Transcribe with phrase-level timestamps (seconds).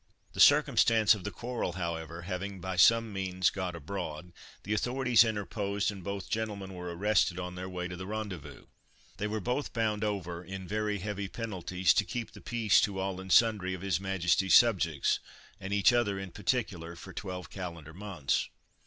[0.33, 5.91] The circumstance of the quarrel, however, having by some means got abroad, the authorities interposed
[5.91, 8.65] and both gentlemen were arrested on their way to the rendezvous.
[9.17, 13.21] They were both bound over, in very heavy penalties, to keep the peace to all
[13.21, 15.19] and sundry of His Majesty's subjects,
[15.59, 18.49] and each other in particular, for twelve calendar months.